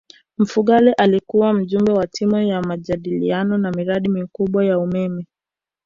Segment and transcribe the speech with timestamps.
[0.37, 5.27] mfugale alikuwa mjumbe wa timu ya majadiliano ya miradi mikubwa ya umeme